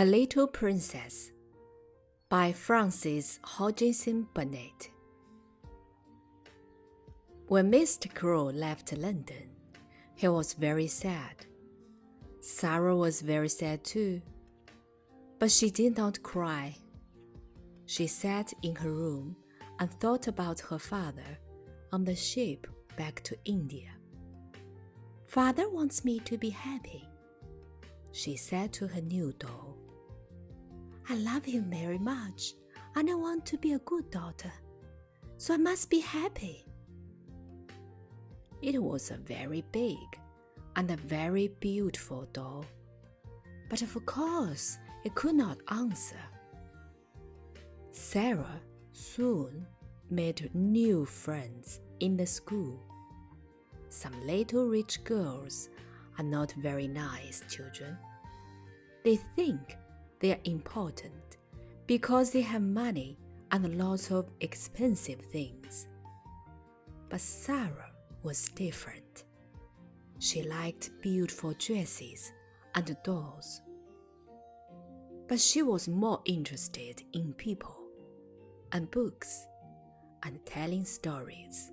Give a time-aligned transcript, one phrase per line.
[0.00, 1.32] A Little Princess
[2.28, 4.90] by Frances Hodgson Burnett.
[7.48, 8.08] When Mr.
[8.14, 9.50] Crewe left London,
[10.14, 11.46] he was very sad.
[12.38, 14.22] Sara was very sad too,
[15.40, 16.76] but she did not cry.
[17.86, 19.34] She sat in her room
[19.80, 21.40] and thought about her father
[21.90, 23.90] on the ship back to India.
[25.26, 27.04] Father wants me to be happy,
[28.12, 29.77] she said to her new doll.
[31.08, 32.54] I love him very much,
[32.94, 34.52] and I want to be a good daughter,
[35.36, 36.66] so I must be happy.
[38.60, 40.06] It was a very big
[40.76, 42.64] and a very beautiful doll,
[43.70, 46.20] but of course it could not answer.
[47.90, 48.60] Sara
[48.92, 49.66] soon
[50.10, 52.88] made new friends in the school
[53.88, 55.70] some little rich girls
[56.18, 57.96] are not very nice children.
[59.02, 59.76] They think
[60.20, 61.36] they are important
[61.86, 63.18] because they have money
[63.50, 65.88] and lots of expensive things.
[67.08, 67.90] But Sara
[68.22, 69.24] was different.
[70.18, 72.32] She liked beautiful dresses
[72.74, 73.62] and dolls.
[75.28, 77.76] But she was more interested in people
[78.72, 79.46] and books
[80.24, 81.70] and telling stories.